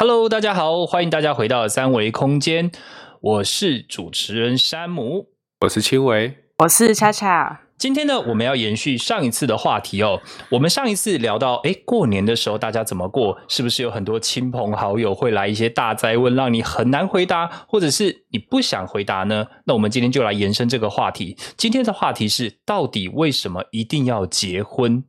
[0.00, 2.72] Hello，大家好，欢迎大家回到三维空间，
[3.20, 5.26] 我是主持人山姆，
[5.60, 7.60] 我是青维，我是恰恰。
[7.76, 10.22] 今天呢，我们要延续上一次的话题哦。
[10.52, 13.38] 我们上一次聊到，哎，过年的时候大家怎么过？
[13.46, 19.48] 是不是有很多亲朋好友会来一些大灾问，让你很难回答，或者是你不想回答呢？
[19.66, 21.36] 那我们今天就来延伸这个话题。
[21.58, 25.04] 今天的话题是，到底为什么一定要结婚？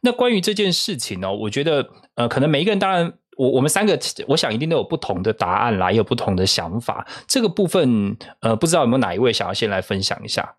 [0.00, 7.06] 那关于这件事情呢，我觉得，呃，可能每一个人，当然，我我们三个，我想一定都有不同的答案啦，也有不同的想法。
[7.26, 10.56] 这个部分，呃，不知道有没有哪一位想要先来分享一下？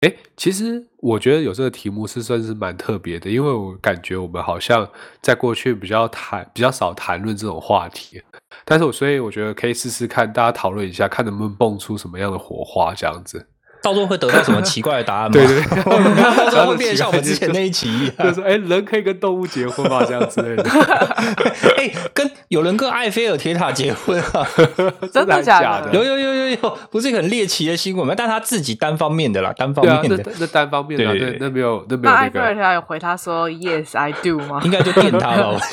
[0.00, 4.90] 哎，其实我觉得有这个题目是算是蛮特别的，因为我感觉我们好像
[5.22, 8.20] 在过去比较谈比较少谈论这种话题，
[8.64, 13.48] 但是我所以我觉得可以试试看，大家讨论一下，看能不能蹦出什么样的火花这样子。
[13.82, 15.30] 到时候会得到什么奇怪的答案吗？
[15.32, 20.02] 对对，到时候会变像我们之前那一期一样，就说哎，人可以跟动物结婚吗？
[20.06, 20.64] 这样之类的。
[21.76, 24.46] 哎，跟有人跟埃菲尔铁塔结婚啊？
[25.12, 25.90] 真的假的？
[25.92, 28.14] 有有有有有，不是一个很猎奇的新闻吗？
[28.16, 32.18] 但他自己单方面的啦，单方面的，那单方面的，那那没有那没有那个。
[32.18, 34.60] 埃菲尔铁塔有回他说 Yes I do 吗？
[34.64, 35.58] 应该就电他了。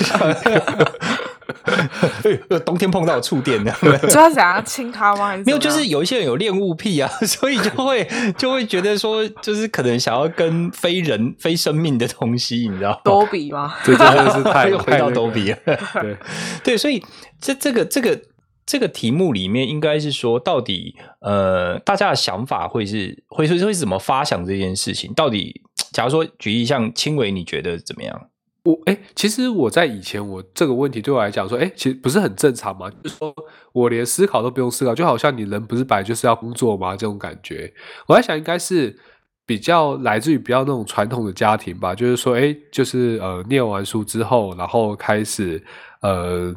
[2.65, 3.71] 冬天碰到触电的，
[4.09, 5.35] 主要想要亲他吗？
[5.45, 8.07] 没有，就是有一些人有恋物癖啊， 所以就会
[8.37, 12.99] 就会觉得说，就是可能想要跟非人、非生命的东西，你知道？
[13.03, 13.75] 多比吗？
[13.83, 15.57] 这真的是太又回到多比了。
[16.01, 16.17] 对
[16.63, 17.03] 对，所以
[17.39, 18.19] 这这个这个
[18.65, 25.13] 这个题目里面，应该是说，到底呃，大家的想法会是会会会怎么发想这件事情？
[25.13, 28.29] 到底，假如说举例像轻微，你觉得怎么样？
[28.65, 32.89] 我哎，其实我在以前，我这个问题对我来讲说，哎，其实不是很正常嘛？
[32.89, 33.31] 就是说
[33.71, 36.95] 我连思考都不用思考，就好像你人不是本来就是要工作吗？
[36.95, 37.71] 这种感觉，
[38.07, 38.97] 我在想应该是
[39.45, 41.93] 比较来自于比较那种传统的家庭吧。
[41.93, 45.63] 就是说，哎，就是呃，念完书之后，然后开始
[46.01, 46.51] 呃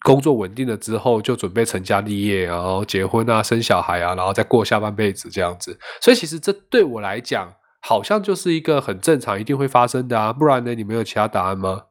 [0.00, 5.78] 工作稳定了之后，就准备成家立业，然后结婚啊，生小孩啊，然后再过下半辈子这样子。
[6.00, 7.54] 所以其实这对我来讲。
[7.86, 10.74] 好像就是一个很正常、一定会发生的啊，不然呢？
[10.74, 11.82] 你没有其他答案吗？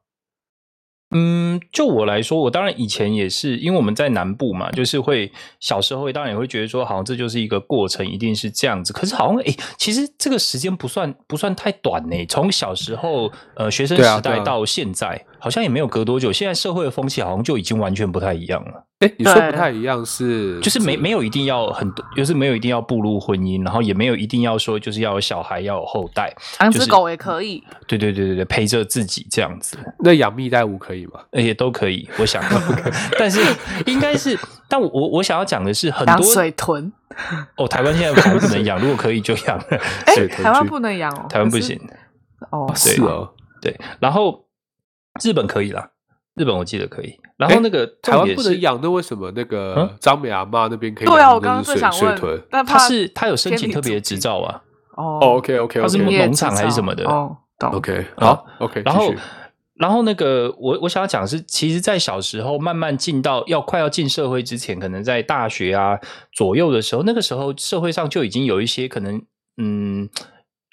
[1.16, 8.92] 嗯，就我来说，我当然以前也是，因为我们在南部嘛，就是会小时候当然也会觉得说，好像这就是一个过程，一定是这样子。
[8.92, 12.26] 可是好像哎，其实这个时间不算不算太短呢。
[12.26, 16.32] 从小时候呃学生时代到现在，好像也没有隔多久。
[16.32, 18.88] 现在社会的风气好像就已经完全不太一样了。
[19.04, 27.64] 哎，你说不太一样是，就是没没有一定要很多，就是没有一定要步入婚姻，然后也没有一定要说就是要有小孩要有后代，养只狗也可以。
[27.88, 29.78] 对对对对对，陪着自己这样子。
[30.00, 31.20] 那养蜜袋鼯可以吗？
[31.32, 32.42] 也都可以，我想。
[33.20, 33.40] 但是
[33.86, 34.38] 应该是，
[34.68, 36.92] 但我我想要讲的是，很多水豚。
[37.58, 39.60] 哦，台湾现在还不能养，如果可以就养。
[40.06, 41.80] 哎，台湾不能养哦，台湾不行。
[42.52, 43.80] 哦，是哦，对。
[44.00, 44.46] 然后
[45.24, 45.90] 日本可以啦，
[46.36, 47.20] 日本我记得可以。
[47.38, 51.08] 然后那个台湾不能养，那为什么那个张美阿妈那边可以？
[51.08, 54.62] 对啊，我刚刚正想问，但他是他有申请特别执照啊。
[54.96, 57.04] 哦，OK OK，他是农场还是什么的？
[57.06, 58.82] 哦，OK，好，OK。
[58.86, 59.14] 然后，
[59.76, 66.00] 然后那个我我想要讲是，其实，在小时候慢慢进到要快要进社会之前，可能在大学啊
[66.32, 69.22] 左右的时候，那个时候社会上就已经有一些可能，
[69.58, 70.10] 嗯。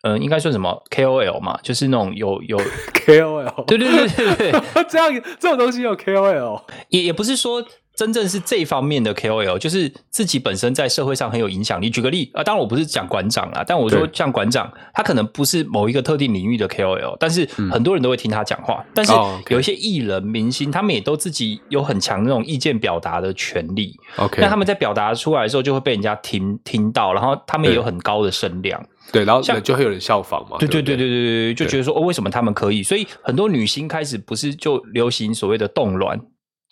[0.03, 1.59] 呃，应该算什么？KOL 嘛？
[1.62, 7.62] 就是那种有有 KOL，对对对对对， 这样这种东西有 KOL，也也不是说
[8.00, 11.91] 真正是这方面的 KOL，就是自己本身在社会上很有影响力。
[11.91, 18.83] 举个例啊，当然我不是讲馆长啦，但我说像馆长，他可能不是某一个特定领域的 KOL，但是很多人都会听他讲话。
[18.94, 19.12] 但是
[19.50, 23.94] 有一些艺人明星，他们也都自己有很强那种意见表达的权利。
[24.16, 28.83] OK，那他们在表达出来的时候，就会被人家听听到，然后他们也有很高的声量。
[29.12, 30.56] 对，然后就会有人效仿嘛。
[30.59, 32.83] 对对对对对对，就觉得说哦，为什么他们可以？
[32.83, 36.19] 所以很多女星开始不是就流行所谓的冻卵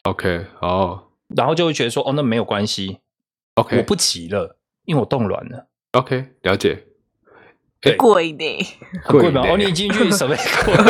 [0.05, 1.03] ？OK，哦，
[1.34, 2.99] 然后就会觉得说哦，那没有关系。
[3.55, 5.66] OK，我不急了，因为我冻卵了。
[5.93, 6.84] OK，了解。
[7.97, 8.66] 贵呢？
[9.06, 9.43] 贵吗？
[9.49, 10.34] 哦，你进去 什么？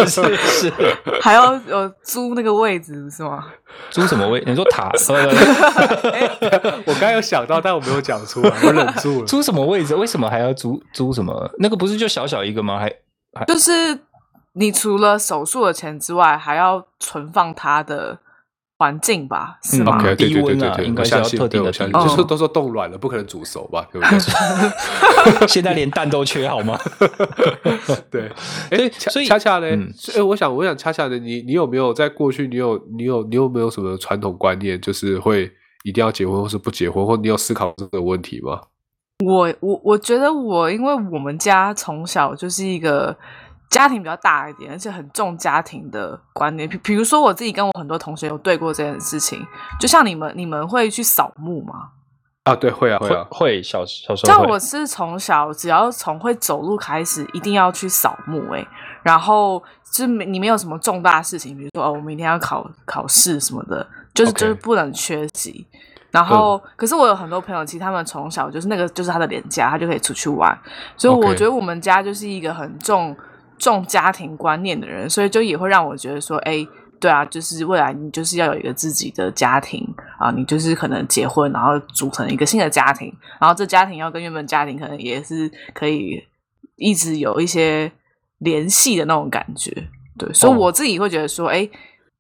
[0.06, 0.72] 是是，
[1.20, 3.52] 还要有租那个位置是吗？
[3.90, 4.42] 租什么位？
[4.46, 4.90] 你说塔？
[6.86, 9.26] 我刚有想到，但我没有讲出来，我忍住了。
[9.26, 9.94] 租什么位置？
[9.94, 11.50] 为什么还要租租什么？
[11.58, 12.78] 那个不是就小小一个吗？
[12.78, 14.00] 还就是
[14.54, 18.20] 你除了手术的钱之外，还要存放它的。
[18.78, 20.00] 环境吧，是吗？
[20.14, 21.92] 低温啊，应该是要特定的低温。
[21.92, 23.84] 就是都说冻卵了，不可能煮熟吧？
[23.92, 24.18] 对不对？
[25.48, 26.78] 现在连蛋都缺，好吗？
[28.08, 28.30] 对，
[28.70, 29.66] 哎，所以恰恰呢？
[30.16, 35.50] 哎，我想，我想恰恰的，你你有没有在过去，你有你有你有没有什么传统观念，就是会
[35.82, 38.60] 一定要结婚，或是不结婚，或你有思考这个问题吗？
[39.24, 43.16] 我我我觉得我，因为我们家从小就是一个
[43.68, 46.68] 家庭比较大一点，而且很重家庭的观念。
[46.68, 49.44] 比比如说我自己跟我很多同学有对过这件事情，
[49.78, 51.90] 就像你们，你们会去扫墓吗？
[52.44, 54.32] 啊，对，会啊，会啊，会小小时候。
[54.32, 58.66] 像我是从小只要从会走路开始，一定要去扫墓哎、
[59.02, 59.62] 然后
[59.92, 65.66] 就是你没有什么重大事情，比如说哦，我明天要考考试什么的，就是就是不能缺席。
[66.10, 70.58] 然后，可是我有很多朋友，其实他们从小就是那个就是他的脸颊，他就可以出去玩。
[70.96, 73.14] 所以我觉得我们家就是一个很重
[73.58, 76.66] 重家庭观念的人，所以就也会让我觉得说，哎，
[77.00, 79.86] 对啊，就是未来你就是要有一个自己的家庭
[80.18, 86.24] 啊，你就是可能结婚，然后组成一个新的家庭，然后这家庭要跟原本家庭可能也是可以
[86.76, 87.90] 一直有一些
[88.38, 89.70] 联系的那种感觉。
[90.16, 91.68] 对，所以哦我自己会觉得说，哎，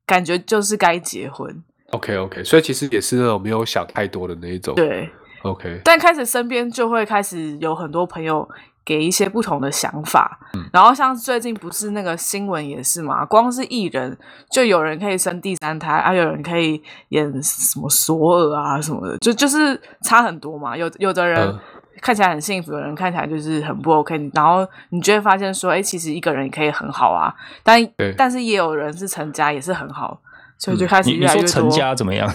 [0.06, 1.64] 感觉就是该结婚。
[1.90, 4.74] OK OK，所以其实也是那种没有想太多的那一种。
[4.74, 5.08] 对
[5.42, 8.46] ，OK，但开始身边就会开始有很多朋友
[8.88, 10.64] 给一些不同的想法，嗯。
[10.72, 14.16] 然后像最近不是那个新闻也是嘛，光是艺人
[14.50, 20.74] 就有人可以生第三胎，啊，有人可以演什么索尔啊什么的，就就是差很多嘛。
[20.74, 21.60] 有有的人嗯。
[22.00, 28.14] 看起来很幸福，有人看起来就是很不 OK，然后你就会发现说，哎，其实一个人也可以很好啊，但对。
[28.16, 30.20] 但是也有人是成家也是很好，
[30.58, 31.48] 所以就开始你你说越来越多。
[31.48, 32.28] 成家怎么样？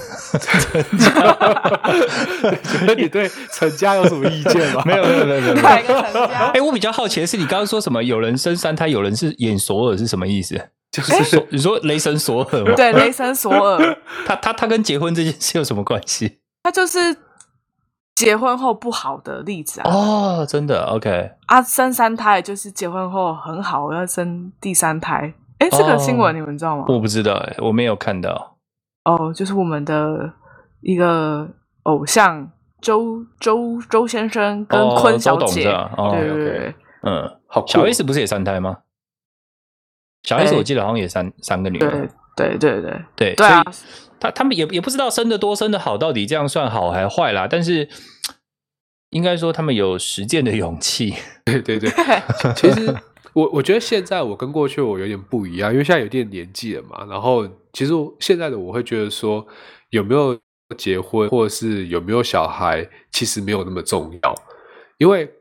[2.64, 4.82] 觉得你对成家有什么意见吗？
[4.86, 5.56] 没有没有没有没有。
[5.66, 6.62] 哎、？
[6.62, 8.02] 我比较好奇的是，你刚刚说什么？
[8.02, 10.70] 有人生三胎，有人是演索尔，是什么意思？
[10.90, 12.74] 就是索你说雷神索尔吗？
[12.76, 13.98] 对，雷神索尔。
[14.26, 16.38] 他他他跟结婚这件事有什么关系？
[16.64, 17.18] 他就是
[18.16, 19.90] 结婚后不好的例子啊。
[19.90, 25.34] 哦，真的，OK，啊，生三胎就是结婚后很好，要生第三胎。
[25.64, 26.86] 哎，这个新闻哦你们知道吗？
[26.90, 28.58] 我不知道、哎，我没有看到。
[29.06, 30.34] 哦，就是我们的
[30.82, 31.48] 一个
[31.84, 32.52] 偶像
[32.82, 35.64] 周周周先生跟哦坤小姐，
[36.12, 37.38] 对对嗯，
[37.68, 38.80] 小 S 不是也三胎吗？
[40.24, 47.48] 小 S 哎我记得好像也三三个女儿，对对对对，对啊所以他他们也也不知道生的多生的好，到底这样算好还坏啦。
[47.50, 47.88] 但是
[49.14, 51.14] 应该说他们有实践的勇气。
[51.46, 51.90] 对 对对，
[52.56, 52.94] 其实
[53.34, 57.06] 我我觉得现在我跟过去我有点不一样，因为现在有点年纪了嘛。
[57.10, 59.46] 然后其实我现在的我会觉得说，
[59.92, 60.38] 有没有
[60.78, 64.36] 结婚或者是有没有小孩，其实没有那么重要，
[64.98, 65.32] 因为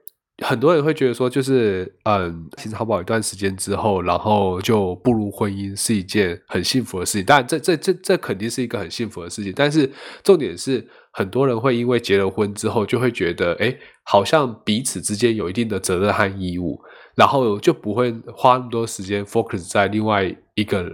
[0.42, 7.24] 很多人会觉得说，就是嗯，其实好不好一段时间之后，然后就步入婚姻是一件很幸福的事情。
[7.24, 9.90] 当然这，这这这肯定是一个很幸福的事情，但是
[10.22, 13.74] 重点是，很多人会因为结了婚之后，就会觉得，哎，
[14.04, 16.80] 好像彼此之间有一定的责任和义务，
[17.14, 20.90] 然后就不会花那么多时间 focus 在另外一个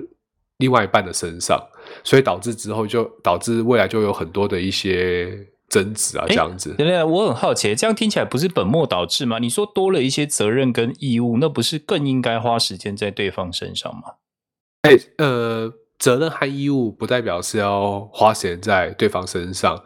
[0.58, 1.60] 另外一半的身上，
[2.02, 6.74] 所以导致之后就导致未来就有很多的一些争执啊，这样子。
[6.76, 9.38] 对对，我很好奇，这样听起来不是本末倒置吗？
[9.38, 14.14] 你说多了一些责任跟义务，那不是更应该花时间在对方身上吗？
[14.82, 19.82] 哎，呃，责任和义务不代表是要花时间在对方身上，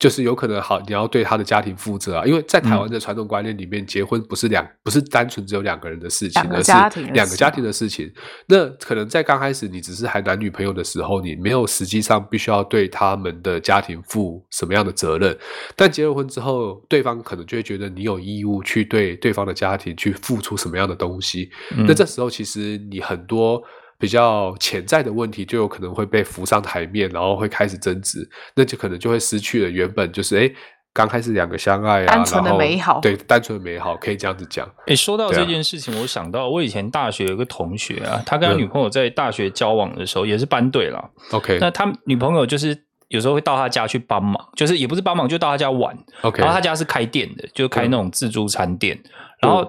[0.00, 2.24] 就是有可能好，你要对他的家庭负责啊。
[2.24, 6.72] 因为在台湾嗯的传统观念里面，结婚不是两不是单纯只有两个人的事情，而是
[7.12, 8.10] 两个家庭的事情。
[8.46, 15.38] 那可能在刚开始你只是还男女朋友的时候，你没有实际上必须要对他们的家庭负什么样的责任。
[15.76, 21.50] 但结了婚之后，对方可能就会觉得你有义务去对对方的家庭去付出什么样的东西。
[21.76, 23.62] 嗯那这时候其实你很多
[24.00, 30.50] 比较潜在的问题就有可能会被浮上台面，然后会开始争执，那就可能就会失去了原本就是哎
[30.92, 34.68] 刚开始两个相爱啊，单纯的美好对，单纯的美好可以这样子讲。
[34.86, 41.10] 诶，说到这件事情，我想到我以前大学有个同学啊，他跟他嗯女朋友在大学交往的时候也是班队啦。
[41.30, 45.96] OK 那他女朋友就是有时候会到他家去帮忙，就是也不是帮忙，就到他家玩。
[46.22, 49.00] OK，然后他家是开店的，就开那种自助餐店。
[49.40, 49.64] 然后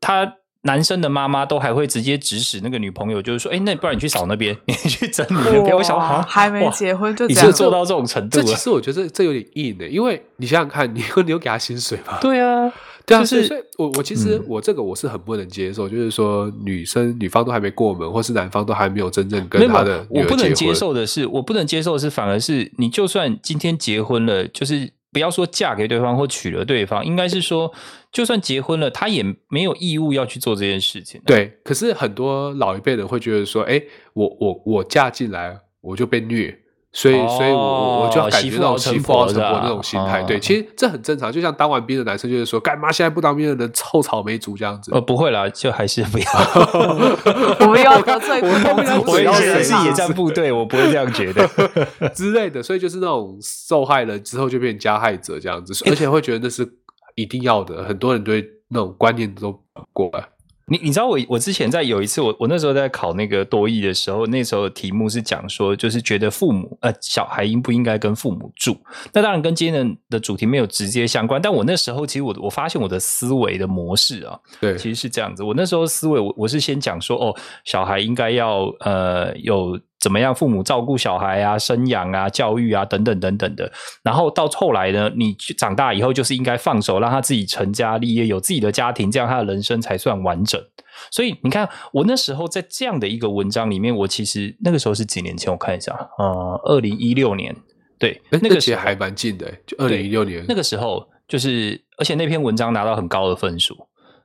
[0.00, 0.30] 他
[0.66, 8.54] 男生的妈妈都还会直接指使那个女朋友，就是说：“哎，那不然你去扫那边， 你去整理那边。”我想哇啊，还没结婚就已经做到这种程度这其。
[8.54, 12.18] 实我觉得这有点硬的，因为你想想看，你你有给他薪水吗？
[12.22, 12.70] 对啊，
[13.06, 20.74] 对啊，就是所以我我其实嗯我这个我是很不能接受，就是说女生女方都还没过门，或是男方都还没有真正跟他的我不能接。
[20.74, 27.72] 受的是，我不能接受的是，反而是你就算今天结婚了，就是不要说嫁给对方或娶了对方，应该是说，
[28.12, 33.82] 就算结婚了，他也没有义务要去做这件事情。，对，可是很多老一辈的会觉得说，哎，
[34.12, 36.54] 我我我嫁进来我就被虐，
[36.96, 40.22] 所以所以我我我就感觉那种媳妇熬成媳妇熬婆的啊成婆那种心态。
[40.22, 44.90] 对，哦其实这很正常，就像当完兵的男生就是说，干嘛现在不当兵的人臭草莓族这样子。
[44.94, 46.24] 呃，不会啦，就还是不要。
[47.60, 51.46] 我们要得罪不同族我以群的前是野战部队，我不会这样觉得。
[52.16, 56.66] 之类的，所以就是那种受害人之后就变加害者这样子，而且会觉得那是
[57.14, 59.60] 一定要的，很多人对那种观念都
[59.92, 60.26] 过来。
[60.68, 68.76] 你你知道我我之前在有一次我我那时候在考那个多义的时候，那时候题目是讲说，就是觉得父母呃小孩应不应该跟父母住？
[69.12, 75.44] 那当然跟今天的的主题没有直接相关，但我那时候其实我我发现我的思维的模式啊，对，其实是这样子。
[75.44, 79.78] 我那时候思维我我是先讲说，哦，小孩应该要呃有。
[79.98, 80.34] 怎么样？
[80.34, 83.72] 父母照顾小孩啊、生养啊、教育啊等等等等的。
[84.02, 90.62] 然后到后来呢，你长大以后就是应该放手，让他自己成家立业，有自己的家庭，这样他的人生才算完整。
[91.10, 95.50] 所以你看，我那时候在这样的一个文章里面，我其实那个时候是几年前？
[95.50, 97.56] 我看一下，呃，二零一六年，
[97.98, 100.44] 对，那个其实还蛮近的，就二零一六年。
[100.46, 103.74] 那个时候就是，而且那篇文章拿到很高的分数，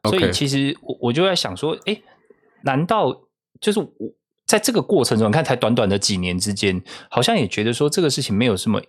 [0.10, 1.98] 所以其实我我就在想说，哎，
[2.64, 3.14] 难道
[3.62, 3.90] 就是我？
[4.52, 8.82] 在这个过程中，你看才短短的几年之间，好像也觉得说这个事情没有什么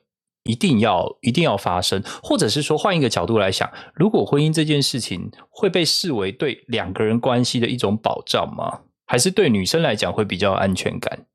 [0.43, 8.81] 一定要一定要发生，或者是说换一个角度来想，如果婚姻这件事情会被视为对两个人关系的一种保障吗？
[9.07, 11.27] 还是对女生来讲会比较安全感？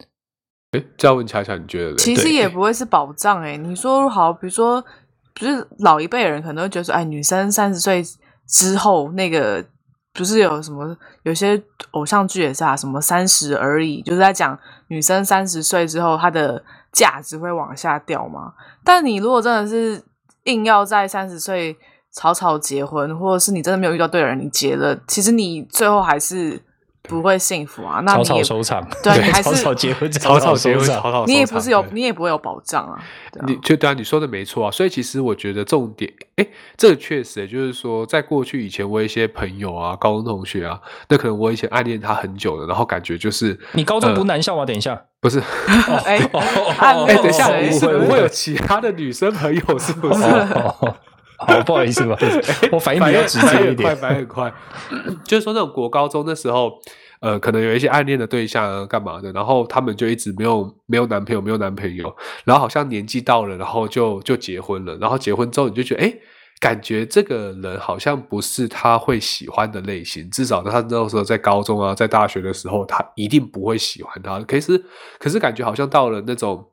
[0.71, 1.95] 哎，这样问恰恰，你觉得？
[1.95, 3.55] 其实也不会是保障哎。
[3.55, 4.83] 你说好，比如说，
[5.33, 8.03] 不是老一辈人可能会觉得说，哎，女生三十岁
[8.45, 9.65] 之后那个。
[10.17, 18.53] 不是有什么有些偶像剧也是啊，什么三十而已，就是在讲女生三十岁之后她的价值会往下掉嘛。
[18.83, 20.03] 但你如果真的是
[20.43, 21.77] 硬要在三十岁
[22.11, 26.66] 草草结婚，或者是你真的没有遇到对的人，你结了，其实你最后还是。
[27.07, 27.99] 不会幸福啊！
[28.03, 31.25] 那草草收场， 对，还是草草结婚，草草结婚，草草。
[31.25, 32.99] 你也不是有，你也不会有保障啊。
[33.45, 34.71] 你就对啊，你说的没错啊。
[34.71, 44.65] 所以其实我觉得重点，哎，这个确实就是说，在过去以前，我一些朋友啊，高中同学啊，那可能我以前暗恋他很久了，然后感觉就是你高中读男校吗？
[44.65, 45.39] 等一下， 不是，
[46.05, 46.19] 哎，
[46.79, 50.23] 哎，等一下，是不会有其他的女生朋友，是不是？
[51.37, 52.17] 好，不好意思吧，
[52.71, 54.53] 我反应比较直接一点，快，反应很快。
[55.23, 56.71] 就是说，那种国高中的时候，
[57.19, 66.13] 呃，可能有一些暗恋的对象啊，干嘛的，然后他们就一直没有没有男朋友，没有男朋友，然后好像年纪到了，然后就就结婚了，然后结婚之后，你就觉得，哎，
[66.59, 74.39] 感觉这个人好像不是他会喜欢的类型，至少他那时候在高中啊，在大学的时候，他一定不会喜欢他。
[74.41, 74.83] 可是，
[75.19, 76.71] 可是感觉好像到了那种。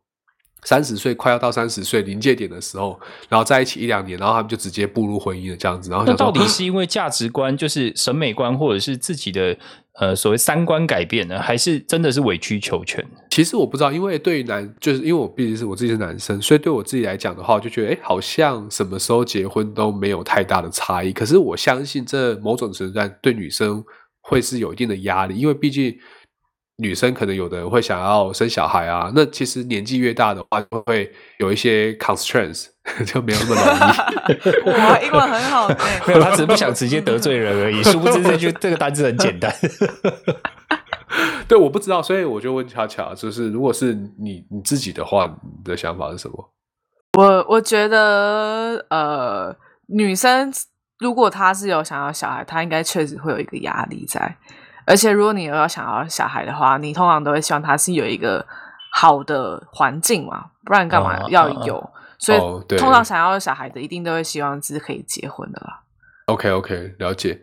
[0.64, 5.90] 三十岁快要到三十岁临界点的时候，然后在一起一两年，然后他们就直接步入婚姻了，这样子。
[5.90, 9.56] 然后那到底是因为价值观，就是审美观，或者是自己的
[10.00, 13.04] 呃所谓三观改变呢，还是真的是委曲求全？
[13.30, 21.12] 其实我不知道，因为对于男，就是因为我毕竟是我自己是男生，所以对我自己来讲的话，我就觉得哎，好像什么时候结婚都没有太大的差异。
[21.12, 23.85] 可是我相信这某种程度上对女生
[24.21, 25.94] 会是有一定的压力，因为毕竟。
[26.76, 32.66] 女生可能有的人会想要生小孩啊，那其实年纪越大的话，会有一些 constraints，
[33.07, 34.71] 就没有那么容易。
[34.71, 35.69] 哇，英文很好，
[36.07, 37.81] 没有，他只是不想直接得罪人而已。
[37.85, 39.54] 殊不知这句这个单词很简单。
[41.47, 46.50] 对，我不知道，所以我就问巧巧，就是如果是你你自己的话，你的想法是什么？
[47.16, 49.54] 我我觉得，呃，
[49.87, 50.52] 女生
[50.99, 54.37] 如果她是有想要小孩，她应该确实会有一个压力在。
[54.87, 58.47] 而且，如果你要想要小孩的话，你通常都会希望他是有一个
[58.93, 61.91] 好的环境嘛，不然干嘛要有？
[62.19, 62.38] 所以，
[62.79, 65.81] 通常想要小孩的，一定都会希望是可以结婚的啦。
[66.26, 67.41] OK，OK，了解。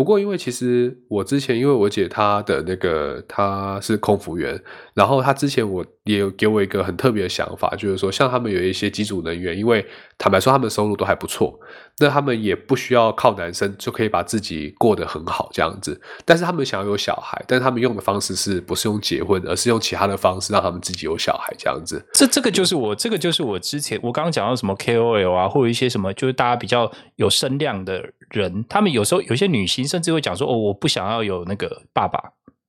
[0.00, 4.58] 不过，因为其实我之前，因为我姐她的那个她是空服员，
[4.94, 9.84] 然后她之前我也有给我一个很特别的想法，就是说，像他们有一些机组人员，因为
[10.16, 11.60] 坦白说他们收入都还不错，
[11.98, 16.00] 那他们也不需要靠男生就可以把自己过得很好这样子。
[16.24, 22.02] 但是他们想要有小孩，但他们用的方式是不是用结婚，而是用其他的方式让他们自己有小孩这样子。
[22.14, 29.80] 这这个就是我，这个就是我之前我刚刚讲到什么 KOL 啊，或者一些什么，就是大家比较有声量的人，他们有时候有些女性。
[29.90, 32.18] 甚至会讲说：“哦，我不想要有那个爸爸，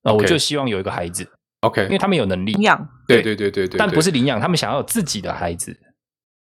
[0.01, 1.27] 啊，我就希望有一个孩子。
[1.59, 5.77] OK，因为他们有能力领养，对对对对对，但不是领养，他们想要有自己的孩子，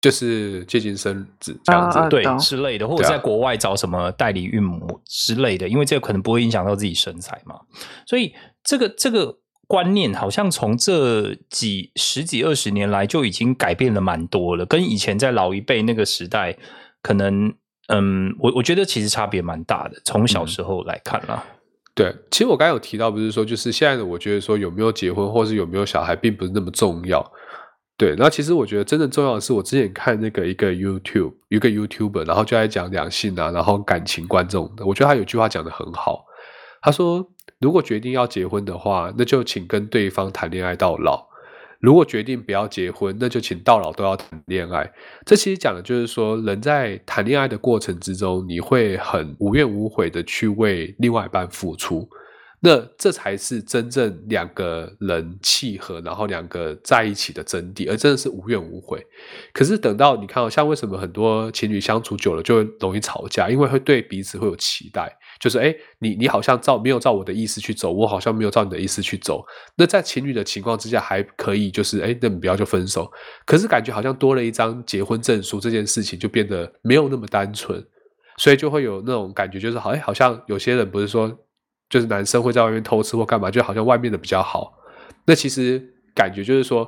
[0.02, 7.54] 就是接近生子这样子，对之类的，或者在国外找什么代理孕母之类的，因为这个可能不会影响到自己身材嘛。
[8.04, 16.58] 所以这个这个观念好像从这几十几二十年来就已经改变了蛮多了，跟以前在老一辈那个时代
[17.00, 17.54] 可能。”
[17.88, 21.44] 嗯，我我觉得其实差别蛮大的，从小时候来看啦。
[21.94, 27.24] 对，其实我刚才有提到，不是说就是现在的，我觉得说有没有结婚或是有没有小孩，并不是那么重要。
[27.96, 34.86] 对，那其实我觉得真正重要的是，我之前看那个一个 YouTube 一个 YouTuber，然后就在讲两性啊，然后感情观这种的。
[34.86, 36.24] 我觉得他有句话讲的很好，
[36.80, 37.26] 他说
[37.58, 41.26] ：“如果决定要结婚的话，那就请跟对方谈恋爱到老。”
[41.80, 44.92] 如果决定不要结婚，那就请到老都要谈恋爱。
[45.24, 52.08] 这其实讲的就是说，人在谈恋爱的过程之中，你会很无怨无悔的去为另外一半付出。
[52.60, 59.00] 那这才是真正两个人契合，然后两个在一起的真谛，而真的是无怨无悔。
[59.52, 69.44] 可是等到你看哦，像为什么很多情侣相处久了就会容易吵架，因为会对彼此会有期待，就是哎，你你好像照没有照我的意思去走，我好像没有照你的意思去走。
[69.76, 73.10] 那在情侣的情况之下，还可以就是哎，那你不要就分手。
[73.44, 77.84] 可是感觉好像多了一张结婚证书，这件事情就变得没有那么单纯，
[78.36, 81.38] 所以就会有那种感觉，就是好哎，好像有些人不是说。
[81.90, 84.74] 就是男生会在外面偷吃或干嘛，就好像外面的比较好。
[85.24, 85.82] 那其实
[86.14, 86.86] 感觉就是说，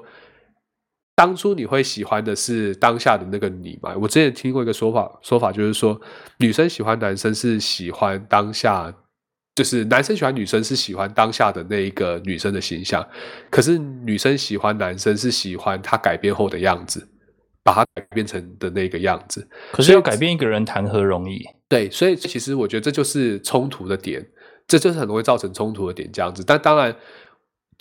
[1.20, 3.94] 当初你会喜欢的是当下的那个你嘛？
[4.00, 6.00] 我之前听过一个说法，说法就是说，
[6.38, 8.90] 女生喜欢男生是喜欢当下，
[9.54, 13.06] 就是男生喜欢女生是喜欢当下的那一个女生的形象，
[13.50, 17.06] 可是女生喜欢男生是喜欢他改变后的样子，
[17.62, 19.46] 把他改变成的那个样子。
[19.72, 21.44] 可是要改变一个人谈何容易？
[21.68, 24.26] 对，所以其实我觉得这就是冲突的点。
[24.66, 26.44] 这就是很容易造成冲突的点，这样子。
[26.46, 26.96] 但当然，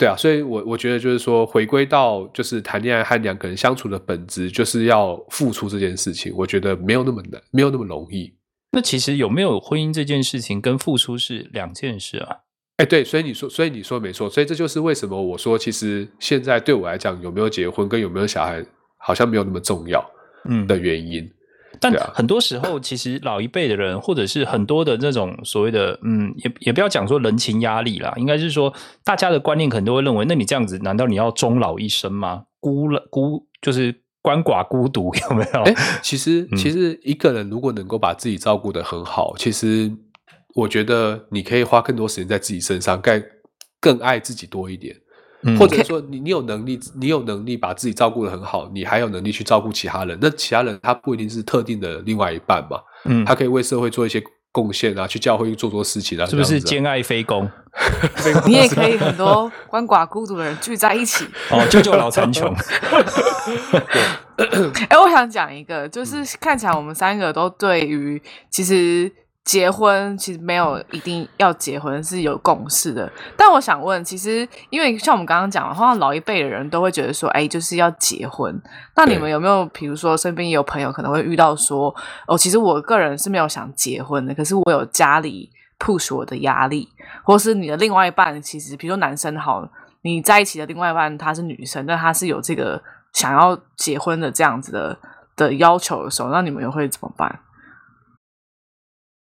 [0.00, 6.32] 对啊，所以我我觉得就是说，回归到就是谈恋爱和两个人相处的本质，就是要付出这件事情。
[6.34, 8.32] 我觉得没有那么难，没有那么容易。
[8.72, 12.38] 那其实有没有婚姻这件事情跟付出是两件事啊？
[12.78, 14.30] 哎，对，所以你说，所以你说没错。
[14.30, 18.64] 所以这就是为什么我说，其实现在对我来讲，有没有结婚跟有没有小孩，
[18.96, 20.02] 好像没有那么重要，
[20.48, 21.30] 嗯的原因。
[21.80, 28.72] 但很多时候，其实老一辈的人，或者是很多的那种所谓的，嗯，也也不要讲说人情压力啦，应该是说
[29.02, 32.44] 大家的观念可能都会认为，那你这样子，难道你要终老一生吗？
[32.60, 35.62] 孤了孤就是鳏寡孤独，有没有？
[35.62, 39.90] 哎，其实其实一个人如果能够把自己照顾的很好，其实
[40.54, 43.22] 我觉得你可以花更多时间在自己身上，更
[43.80, 44.94] 更爱自己多一点。
[45.58, 50.18] 或者说，你你有能力，你有能力把自己照顾的很好，你还有能力去照顾其他人。
[50.20, 57.48] 那其他人他不一定是特定的另外一半嘛，嗯，他可以为社会做一些贡献啊，去教会做做事情啊，是不是兼爱非攻？
[58.46, 62.54] 你也可以很多鳏寡孤独的人聚在一起， 哦，救救老残 穷。
[64.88, 69.10] 哎，我想讲一个，就是看起来我们三个都对于其实。
[69.42, 78.54] 结婚其实没有一定要结婚是有共识的，但我想问，其实因为像我们刚刚讲的话，老一辈的人都会觉得说，哎，就是要结婚。
[78.94, 81.92] 那你们有没有，比如说身边也有朋友可能会遇到说，
[82.28, 86.88] 哦，其实我个人是没有想结婚的，可是我有家里 push 我的压力，
[87.24, 89.66] 或是你的另外一半，其实比如说男生好，
[90.02, 92.80] 你在一起的另外一半她是女生，但她是有这个
[93.14, 94.96] 想要结婚的这样子的
[95.34, 97.40] 的要求的时候，那你们又会怎么办？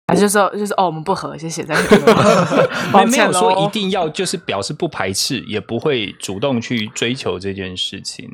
[0.09, 1.65] 还是说，就是哦，我们不合，谢谢。
[1.65, 2.01] 再见。
[2.95, 8.31] 没没有说一定要，就是表示不排斥，也不会主动去追求这件事情。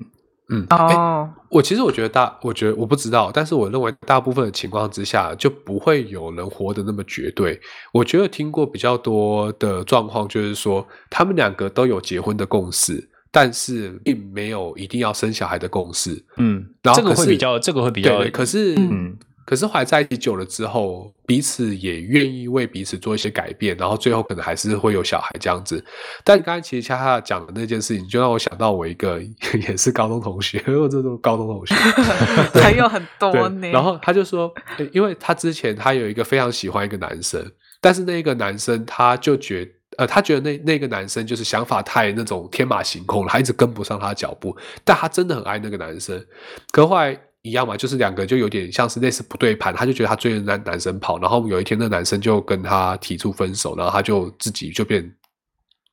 [0.51, 7.59] 嗯哦，我其实我觉得大，我觉得我不知道，但是我认为大部分的情况之下，就不会有人活得那么绝对。
[7.91, 16.23] 我觉得听过比较多的状况，就是说他们两个都有结婚的共识，但是并没有一定要生小孩的共识。
[16.37, 19.17] 嗯，然后这个会比较，这个会比较，可是嗯。
[19.53, 25.85] 可是后来在一起久了之后，彼此也愿意为彼此做一些改变，然后最后可能还是会有小孩这样子。
[26.25, 29.21] 但刚才其实恰恰讲的那件事情，就让我想到我一个
[29.69, 31.75] 也是高中同学， 我这种高中同学
[32.63, 33.69] 还有很多呢。
[33.69, 34.51] 然后他就说，
[34.91, 37.45] 因为他之前他有一个非常喜欢一个男生，
[37.79, 44.57] 但是那个男生他就觉呃，他觉得那那个男生就是想法太那种天马行空了，他一直跟不上他的脚步。
[44.83, 46.25] 但他真的很爱那个男生，
[46.71, 47.21] 可后来。
[47.43, 55.17] 一样嘛，就是两个就有点像是类似不对盘，他就觉得他追着男男生跑，然后有一天那男生就跟他提出分手，然后他就自己就变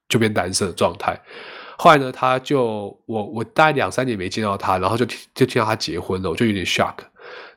[0.08, 1.20] 就变单身的状态。
[1.78, 6.96] 后来呢，他就我我大概两三年没见到他，然后就就听到他结婚了，我就有点 shock。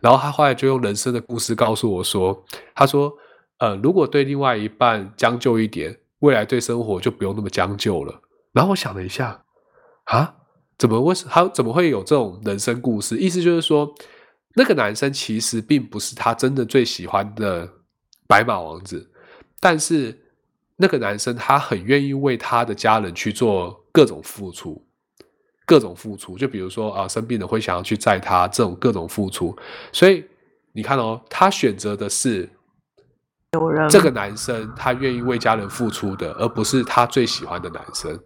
[0.01, 3.13] 然后他后来就用人生的故事告诉我说，他说
[3.59, 8.23] 呃，如果对另外一半将就一点，未来对生活就不用那么将就了。
[8.53, 9.43] 然后我想了一下，
[10.05, 10.37] 啊。
[10.83, 13.17] 怎么为什他怎么会有这种人生故事？
[13.17, 13.89] 意思就是说，
[14.57, 17.71] 那个男生其实并不是他真的最喜欢的
[18.27, 19.09] 白马王子，
[19.61, 20.25] 但是
[20.75, 24.85] 那个男生他很愿意为他的家人去做各种付出，
[25.65, 26.37] 各种付出。
[26.37, 29.57] 就比如说啊，生病了会想要去载他，这种各种付出。
[29.93, 30.25] 所以
[30.73, 32.51] 你看哦，他选择的是
[33.89, 38.19] 这个男生他愿意为家人付出的，而不是他最喜欢的男生。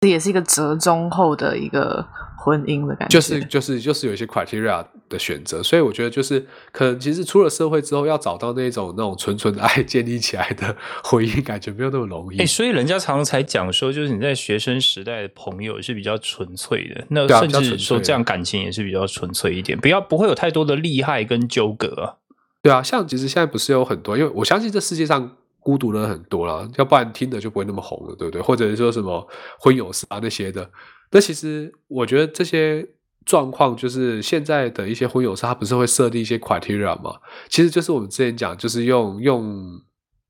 [0.00, 2.06] 这也是一个折中后的一个
[2.38, 12.38] 婚姻的感觉，就是就是就是有一些 criteria 的选择，所以我觉得就是可能其实出了社会之后，要找到那种那种纯纯的爱建立起来的婚姻，感觉没有那么容易。
[12.38, 22.14] 哎、所以人家常常才讲说，就是你在学生时代的朋友是比较纯粹的，那甚至说这样感情也是比较纯粹一点，不要不会有太多的利害跟纠葛啊。
[22.62, 25.36] 对啊，像其实现在不是有很多，因为我相信这世界上
[25.68, 28.40] 孤独的人很多啦，要不然听的就不会那么红了，对不对？
[28.40, 29.28] 或者是说什么
[29.60, 30.70] 婚友杀那些的，
[31.10, 32.88] 那其实我觉得这些
[33.26, 37.16] 状况，就是现在的一些婚友杀，它不是会设立一些 criteria 嘛？
[37.50, 39.62] 其实就是我们之前讲，就是用用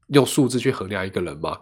[0.09, 1.57] 用数字去衡量一个人嘛。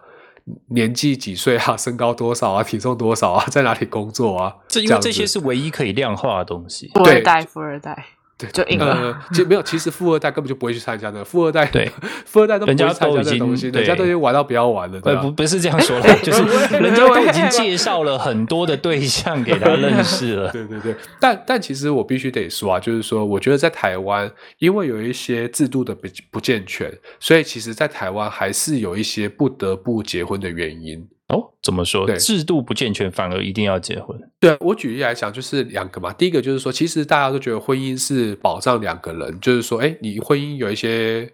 [0.70, 4.56] 年纪几岁啊，身高多少啊，体重多少啊，在哪里工作啊？
[4.68, 6.90] 这因为这些是唯一可以量化的东西。
[6.94, 8.06] 富对二代，富二代，
[8.38, 8.62] 对就。
[8.78, 11.90] 呃，其实没有，其实富二代根本就不会去参加的，富二代对，
[12.26, 12.76] 富二代都不参
[13.12, 15.00] 加这东西，对人家都已经玩到不要玩了？
[15.22, 16.42] 不不是这样说的， 就是
[16.76, 20.50] 人家都已经介绍了很多的对象给他认识了。
[20.52, 31.08] 对对对，但但其实我必须得说啊，就是说，我觉得在台湾，因为有一些制度的不不健全，所以其实，在台湾还是有一些不得不结婚的原因。
[31.28, 32.06] 哦，怎么说？
[32.06, 34.16] 对制度不健全，反而一定要结婚？
[34.38, 36.12] 对我举例来讲，就是两个嘛。
[36.12, 41.28] 第一个就是说，其实大家都觉得婚姻是保障两个人，就是说，哎，你婚姻有一些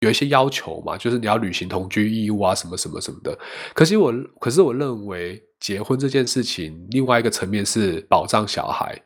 [0.00, 3.38] 有一些要求嘛，就是你要履行同居义务啊，什么什么什么的。
[3.72, 9.00] 可是我，可是我认为结婚这件事情，另外一个层面是保障小孩。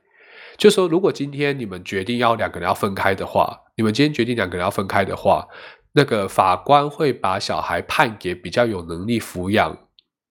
[0.56, 5.46] 就说，如果今天你们决定要两个人要分开的话，你们今天决定两个人要分开的话，
[5.92, 9.76] 那个法官会把小孩判给比较有能力抚养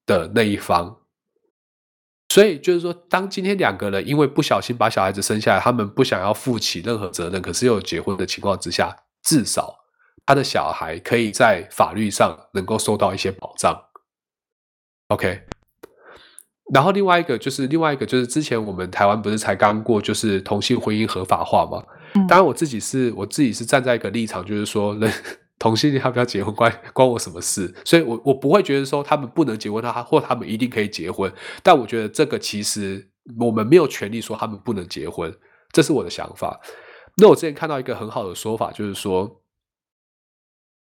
[0.05, 0.99] 的那一方。
[2.29, 9.75] 所以就是说，当今天两个人因为不小心把小孩子生下来，他们不想要负起任何责任，可是又有结婚的情况之下，至少
[10.25, 13.79] 他的小孩可以在法律上能够受到一些保障。
[15.09, 15.43] OK，
[16.73, 21.83] 然后另外一个就是另外一个就是之前我们台湾不是才刚过就是同性婚姻合法化嘛？
[22.15, 25.11] 嗯当然我自己是我自己是站在一个立场，就是说人
[25.63, 27.73] 同性恋要不要结婚关关我什么事？
[27.85, 31.31] 所以我我不会觉得说他们不能结婚，他或他们一定可以结婚。
[31.63, 35.33] 但我觉得这个其实我们没有权利说他们不能结婚，
[35.71, 36.59] 这是我的想法。
[37.15, 39.41] 那我之前看到一个很好的说法，就是说，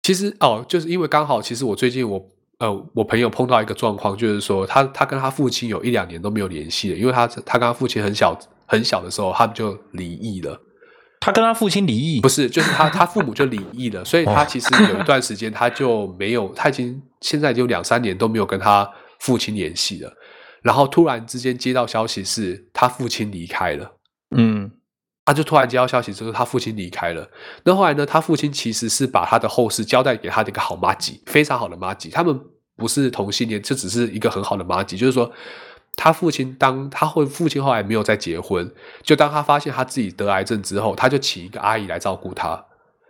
[0.02, 10.60] 其实哦，就是因为刚好，其实我最近我呃，我朋友碰到一个状况，就是说他他跟他父亲有一两年都没有联系了，因为他他跟他父亲很小很小的时候，他们就离异了。
[11.24, 18.86] 他跟他父亲离异，不是，就是他他父母就离异了，所以他其实有一段时间他就没有，他已经现在已经有两三年都没有跟他
[19.20, 20.12] 父亲联系了。
[20.60, 23.90] 然后突然之间接到消息是他父亲离开了，
[24.36, 24.70] 嗯，
[25.24, 27.26] 他就突然接到消息之后他父亲离开了。
[27.64, 32.38] 那后来呢，他父亲其实是把他的后事交代给他的一个好妈吉，非常好的妈吉，他们
[32.76, 35.32] 不是同性恋，这只是一个很好的妈吉，就是说。
[35.96, 38.70] 他父亲当他后父亲后来没有再结婚，
[39.02, 42.66] 就当他发现他自己得癌症之后，他就请一个阿姨来照顾他，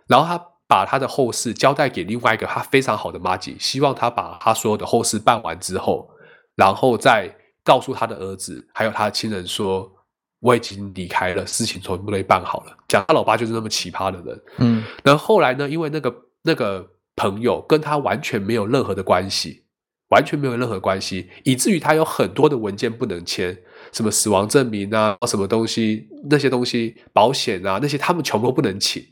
[0.07, 6.09] 然后他把他的后事交代给另外一个他非常好的妈吉，希望他把他所有的后事办完之后，
[6.55, 7.29] 然后再
[7.63, 9.91] 告诉他的儿子还有他的亲人说，
[10.39, 12.77] 我已经离开了，事情全部都办好了。
[12.87, 19.64] 讲他老爸就是那么奇葩的人，嗯，然后后来呢，因为那个那个朋友跟他完全没有任何的关系。
[20.09, 23.57] 完全没有任何关系，以至于他有很多的文件不能签，
[23.91, 29.03] 什么死亡证明啊，什么东西那些东西，保险啊那些，他们全部都不能请，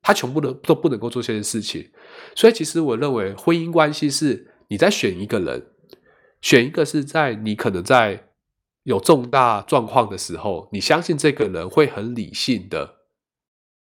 [0.00, 1.90] 他全部都都不能够做这件事情。
[2.36, 5.66] 所以，其实我认为婚姻关系是你在选一个人，
[6.40, 8.28] 选一个是在你可能在
[8.84, 12.96] 有重大状况的时候，你相信这个人会很理性的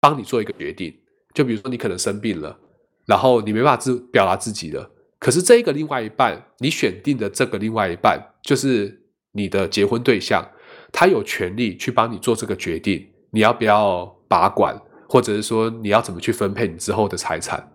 [0.00, 0.96] 帮你做一个决定。
[1.34, 2.58] 就比如说你可能生病了，
[3.06, 4.90] 然后你没办法自表达自己了。
[5.18, 9.02] 可是这个另外一半，你选定的这个另外一半，就是
[9.32, 10.48] 你的结婚对象，
[10.92, 17.72] 他有权利去帮你做这个决定，你要不要把管，或者是说你要怎么去分配你之后的财产。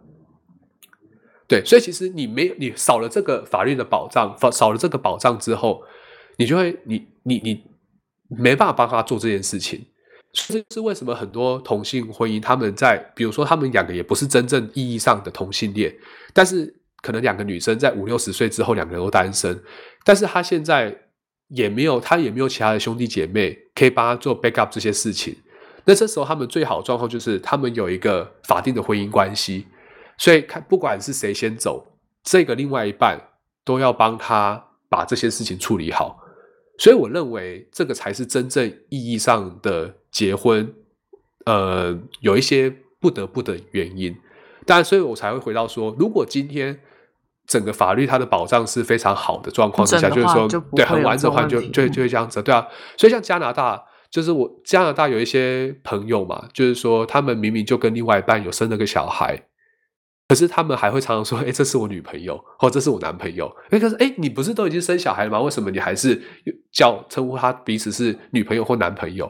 [1.46, 5.84] 对，所以其实你没，你少了这个法律的保障，少少了这个保障之后，
[6.38, 7.64] 你就会，你你你
[8.30, 9.86] 没办法帮他做这件事情。
[10.32, 15.94] 这是为什么很多同性婚姻，他们在比如说他们两个也不是真正意义上的同性恋，
[16.34, 16.74] 但是
[17.04, 19.62] 可能两个女生在五六十岁之后，两个人都单身，
[20.04, 20.98] 但是他现在
[21.50, 25.36] 也没有，他也没有其他的兄弟姐妹可以帮他做 backup 这些事情。
[25.86, 29.68] 那这时候他们最好的状况就是他们有一个法定的婚姻关系，
[30.18, 31.86] 所以看不管是谁先走，
[32.24, 33.20] 这个另外一半
[33.66, 36.24] 都要帮他把这些事情处理好。
[36.80, 40.74] 所以我认为这个才是真正意义上的结婚，
[41.46, 44.16] 呃，有一些不得不的原因。
[44.66, 46.80] 当然，所以我才会回到说，如果今天
[47.48, 52.68] 整个法律它的保障是非常好的状况之下，就是说对很完整的话种问题就就就会这样子，对啊。
[52.98, 59.48] 所以像加拿大，就是我加拿大有一些朋友嘛，就是说他们明明就跟另外一半有生了个小孩。
[60.30, 65.40] 可是他们还会常常说：“哎、这是我女朋友，或这是我男朋友。”哎，可是哎，你不是都已经生小孩了吗？
[65.42, 66.20] 为什么你还是
[66.72, 69.30] 叫称呼他彼此是女朋友或男朋友？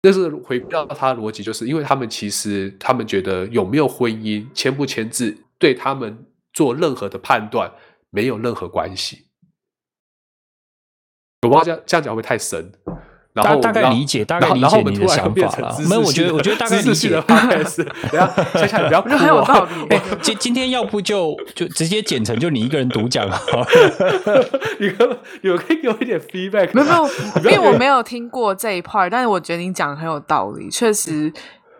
[0.00, 6.26] 但是回到他的逻辑，就是因为他们其实他们觉得有没有婚姻、签不签字，对他们
[6.58, 7.70] 做任何的判断
[8.10, 9.28] 没有任何关系。
[11.42, 12.72] 我不知道这样这样讲会太深？
[13.32, 23.66] 然后大大概理解大概然后然后我们理解你的突然又变想法啦成没有我觉得我觉得大概理解知识性的 podcast 等下，夏夏你不要 哭我觉得很有哦道理哎、今今天要不就就直接剪成就你一个人独讲好了。
[24.80, 26.86] 你可你可以给我一点 feedback 没有
[27.44, 31.32] 没有，因为我没有听过这一 part，但是我觉得你讲的很有道理，确实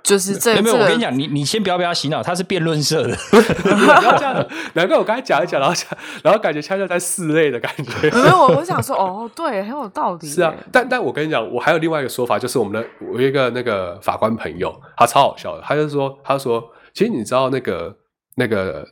[0.09, 3.15] 就是这没有我跟你讲，你你先不要被他洗脑，他是辩论社的。
[3.31, 5.87] 不要这样，难怪我刚才讲一讲，然后讲，
[6.25, 8.11] 然后感觉恰恰在室内的感觉。
[8.11, 10.27] 没有，我我想说，哦，对，很有道理。
[10.27, 17.95] 是啊，但但我跟你讲，我还有另外一个说法，就是我们的我一个那个法官朋友，他超好笑的，他就说，他说，其实你知道那个
[18.37, 18.89] 那个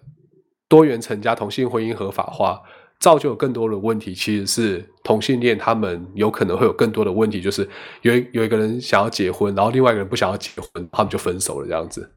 [0.69, 2.61] 多元成家同性婚姻合法化，
[3.01, 7.69] 造就有更多的问题，其实是同性恋他们有可能会有更多的问题，就是
[8.03, 12.13] 有一有一个人想要结婚，然后另外一个人不想要结婚，他们就分手了这样子。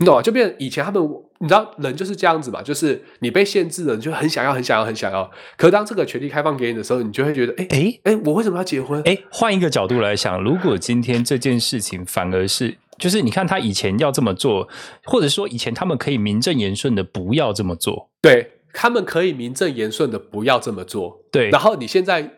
[0.00, 0.20] 你懂吗？
[0.20, 1.00] 就变以前他们，
[1.38, 5.30] 你知道人就是这样子嘛，就是你被限制了，你就很想要、很想要、很想要。
[5.56, 9.00] 可是当这个权利开放给你的时候，你就会觉得，哎、哎哎、我为什么要结婚？
[9.04, 14.68] 哎，换一个角度来想，如果今天这件事情反而是，就是你看他以前要这么做，
[15.04, 21.48] 或者说以前他们可以名正言顺的不要这么做，对他们可以名正言顺的不要这么做，对。
[21.48, 22.28] 然后你现在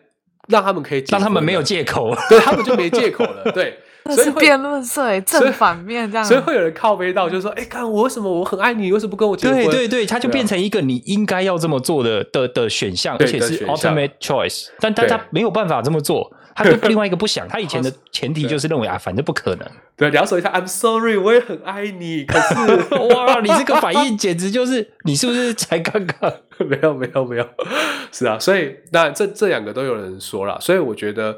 [0.47, 2.15] 让他们可以让他们没有借口。
[2.29, 3.79] 对他们就没借口了，对，
[4.15, 6.23] 所以辩论社诶，所以正反面这样。
[6.23, 9.55] 所以会有人靠背到，就是说，哎，看我为什么我很爱你，你为什么不跟我结婚？
[9.65, 15.09] 对对对，它就变成一个你应该要这么做的的的选项，而且是 ultimate choice，但但对。
[15.09, 19.67] 他没有办法这么做，他跟另外一个不想，他以前的前提就是认为啊，反正不可能。
[19.95, 22.55] 对，两手一下，I'm sorry，我也很爱你，可是
[23.13, 26.33] 哇，你这个反应简直就是，你是不是才刚刚？
[26.67, 27.47] 没有没有没有，
[28.11, 31.37] 是啊，所以那这这两个都有人说了，所以我觉得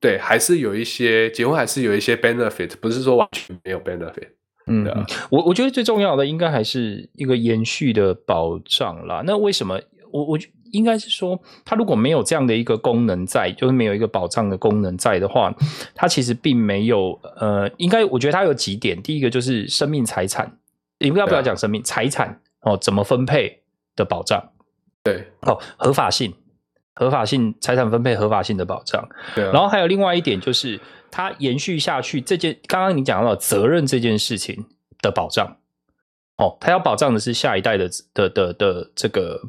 [0.00, 4.30] 对，还是有一些结婚还是有一些 benefit，不是说完全没有 benefit。
[4.68, 9.22] 嗯啊，我我觉得最重要的应该还是一个延续的保障啦。
[9.24, 10.38] 那为什么我我
[10.72, 15.54] 应该是说，它如果没有这样的一个功能在，就是没有一个保障的功能在的话，
[15.94, 20.58] 它其实并没有呃，应该我觉得它有几点，第一个就是生命财产，
[20.98, 23.62] 你不要不要讲生命财产哦，怎么分配
[23.94, 24.42] 的保障
[25.02, 25.24] 对。
[25.42, 26.34] 哦，合法性。
[26.98, 34.64] 合法性财产分配合法性的保障，对啊，然后还有另外一点就是，它延续下去这件，刚刚你讲到责任这件事情
[35.02, 35.58] 的保障，
[36.38, 39.40] 哦，他要保障的是下一代的的的的这个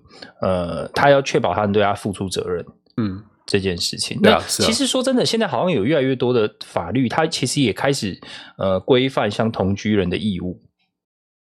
[0.41, 4.17] 呃，他要确保他能对他付出责任嗯，这件事情。
[4.21, 8.19] 那啊啊其实说真的，现在好像有越来越多的法律，它其实也开始
[8.57, 10.61] 呃规范像同居人的义务。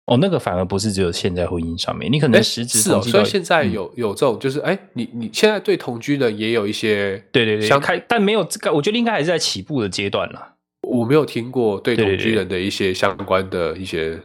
[0.05, 10.55] 哦，那个反而不是只有现在婚姻上面，你可能哎实质是哦，所以现在嗯有有这种，就是哎，你你现在对同居的也有一些，对对对，相开但没有这个，我觉得应该还是在起步的阶段啦。
[10.81, 14.17] 我没有听过对同居人的一些相关的一些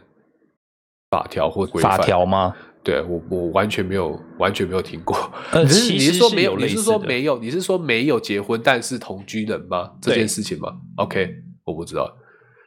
[1.13, 2.53] 法条或规范法条吗？
[2.83, 5.17] 对我我完全没有完全没有听过。
[5.51, 7.37] 呃你是其你是说没有你是说没有？
[7.39, 9.91] 你是说没有结婚但是同居人吗？
[10.01, 12.13] 这件事情吗？OK，我不知道。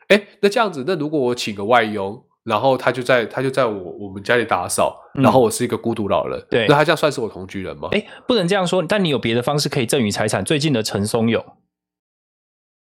[0.08, 7.88] 哎，那这样子，那如果我请个外佣，然后他就在他就在我我们家里打扫，嗯然后我是一个孤独老人，对那他这样算是我同居人吗？
[7.92, 10.42] 哎，不能这样说，但你有别的方式可以赠与财产。
[10.42, 11.44] 最近的陈松勇，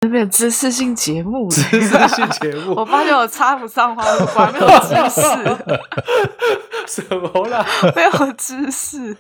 [0.02, 7.66] 这边知识性节目，知识性节目我发现我插不上话，我果然没有知识，什么啦？
[7.96, 9.18] 没有知识。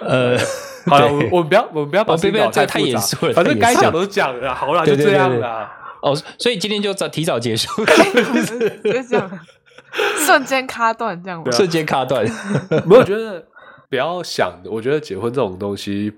[0.00, 0.38] 呃，
[0.86, 5.72] 好了，我我们不要我们不要把这太太严肃了反正该讲都讲了，好了，就这样啦。
[6.02, 9.28] 哦，所以今天就早提早结束， 就这样，
[10.24, 11.50] 瞬间卡断这样吗？
[11.50, 12.24] 瞬间卡断。
[12.84, 13.44] 没有，我觉得
[13.90, 14.52] 不要想。
[14.70, 16.12] 我觉得结婚这种东西，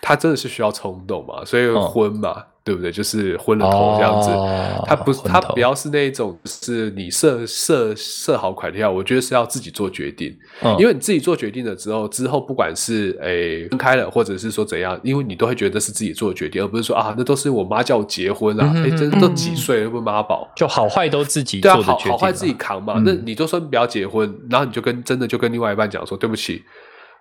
[0.00, 1.80] 它真的是需要冲动嘛，所以嗯。
[1.88, 2.92] 婚嘛，对不对？
[2.92, 4.30] 就是昏了头这样子。
[4.30, 5.40] 哦它不是，昏头。
[5.40, 10.76] 它不要是那种，是你设设设好款条，我觉得是要自己做决定，嗯。
[10.78, 22.94] 因为你自己做决定了之后，之后不管是诶分开了，或者是说怎样，因为你都会觉得是自己做的决定，而不是说啊，那都是我妈叫我结婚啊，诶，嗯哼这嗯都几岁了，又不是妈宝，就好坏都自己对啊，做的决定嘛，好好坏自己扛嘛。
[22.98, 23.02] 嗯。
[23.04, 26.62] 那你就说不要结婚，然后你就跟真的就跟另外一半讲说，对不起，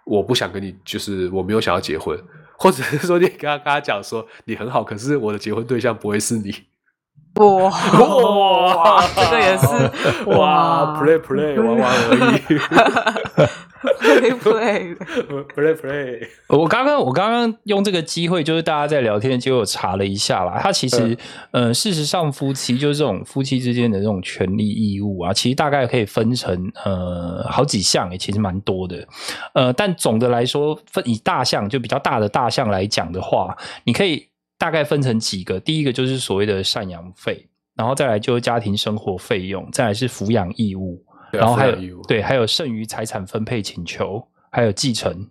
[0.06, 2.18] 我不想跟你，就是我没有想要结婚，
[2.58, 6.54] 或者是说你跟他跟他讲说你很好，可是我的结婚对象不会是你。
[7.36, 9.68] 哇哇，这个也是
[10.26, 12.58] 哇，play play 玩玩而已
[14.00, 20.60] play play，，play play， 我刚刚我刚刚用这个机会，就是大家在聊天的机会，我查了一下啦。
[20.62, 21.18] 它其实，
[21.52, 29.08] 呃，事实上，夫妻就是这种夫妻之间的这种权利义务啊，其实大概可以分成呃好几项，也其实蛮多的。
[29.54, 35.60] 呃，但总的来说，分以大项就比较大的大项来讲的话，你可以大概分成几个。
[35.60, 41.04] 第一个就是所谓的赡养费，然后再来就是家庭生活费用，再来是抚养义务。
[41.32, 45.30] 然后还有对，还有剩余财产分配请求，还有继承，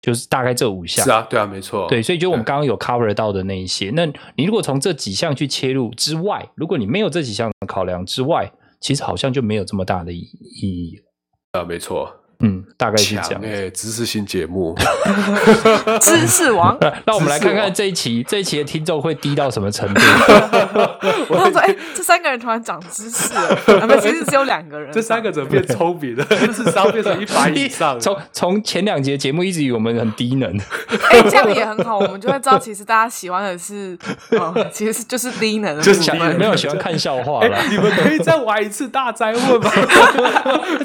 [0.00, 1.04] 就是大概这五项。
[1.04, 4.06] 是啊，对啊，没错，对，所以就我们刚刚有 cover 到的那一些，那
[4.36, 11.60] 你如果从这几项去切入之外，如果你没有这几项考量之外，其实好像就没有这么大的意意义了。
[11.60, 13.30] 啊，没错，嗯，大概是这样。
[13.30, 14.76] 强哎，知识型节目，
[16.00, 16.76] 知识王。
[17.06, 20.00] 那我们来看看这一期这一期的听众会低到什么程度？
[21.28, 23.40] 我想说，哎，这三个人突然长知识了，
[23.80, 24.92] 啊不，其实只有两个人。
[24.92, 26.24] 这三个怎么变聪明了？
[26.24, 30.50] 智商变成一百以上，从从前两节节目一直以为我们很低能，
[31.10, 33.96] 哎，这样也很好，我们就会知道，其实大家喜欢的是，
[34.32, 39.70] 哦，其实是就是低能就是没有喜欢看笑话哎、啦，你们可以再玩一次大灾问吗？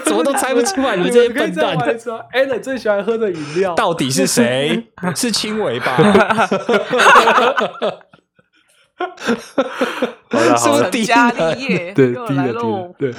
[0.06, 1.76] 怎么都猜不出来，你这笨蛋。
[1.78, 4.88] 玩一次啊 a l n 最喜欢喝的饮料，到底是谁？
[5.16, 5.98] 是青伟吧？
[10.30, 12.96] 好了好了，是不是低成家能立业， 对，又来低了低了喽，。
[13.00, 13.12] 对，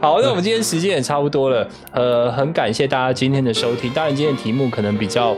[0.00, 3.92] 好，那我们今天时间也差不多了，呃，很感谢大家今天的收听。
[3.92, 5.36] 当然，今天的题目可能比较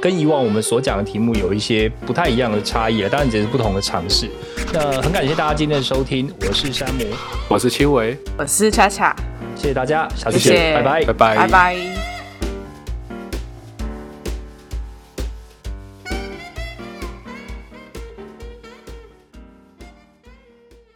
[0.00, 4.26] 跟以往我们所讲的题目有一些不太一样的差异了，当然只是不同的尝试。
[4.72, 7.04] 那很感谢大家今天的收听，我是山姆，
[7.48, 9.14] 我是青维，我是恰恰，
[9.56, 10.54] 谢谢大家，下次谢谢。
[10.54, 11.04] 见，拜拜。
[11.04, 11.36] 拜拜。
[11.36, 12.15] 拜拜。